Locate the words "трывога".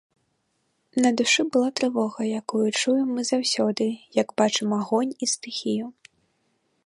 1.79-2.21